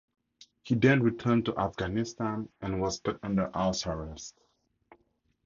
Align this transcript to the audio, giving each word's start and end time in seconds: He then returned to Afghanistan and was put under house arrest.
He 0.63 0.73
then 0.73 1.03
returned 1.03 1.45
to 1.45 1.55
Afghanistan 1.59 2.49
and 2.59 2.81
was 2.81 2.99
put 2.99 3.19
under 3.21 3.51
house 3.51 3.85
arrest. 3.85 4.33